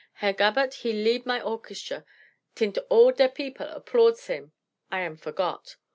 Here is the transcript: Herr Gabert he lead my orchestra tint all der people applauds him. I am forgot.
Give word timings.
Herr 0.13 0.33
Gabert 0.33 0.73
he 0.81 0.93
lead 0.93 1.27
my 1.27 1.39
orchestra 1.39 2.05
tint 2.55 2.79
all 2.89 3.11
der 3.11 3.27
people 3.29 3.67
applauds 3.67 4.25
him. 4.25 4.51
I 4.89 5.01
am 5.01 5.15
forgot. 5.15 5.75